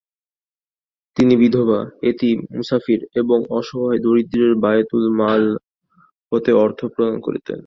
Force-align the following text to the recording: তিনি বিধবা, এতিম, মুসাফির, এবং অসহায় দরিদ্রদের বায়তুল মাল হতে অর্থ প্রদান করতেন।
তিনি 1.17 1.33
বিধবা, 1.37 1.79
এতিম, 2.01 2.37
মুসাফির, 2.51 3.01
এবং 3.15 3.37
অসহায় 3.49 3.99
দরিদ্রদের 3.99 4.53
বায়তুল 4.55 5.05
মাল 5.19 5.43
হতে 6.31 6.51
অর্থ 6.63 6.79
প্রদান 6.85 7.15
করতেন। 7.19 7.59